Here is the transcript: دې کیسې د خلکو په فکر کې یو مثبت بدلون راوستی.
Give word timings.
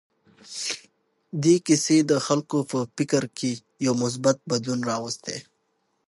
دې 1.43 1.55
کیسې 1.65 1.97
د 2.09 2.11
خلکو 2.25 2.57
په 2.71 2.79
فکر 2.95 3.23
کې 3.37 3.51
یو 3.85 3.93
مثبت 4.03 4.37
بدلون 4.51 4.79
راوستی. 4.89 5.37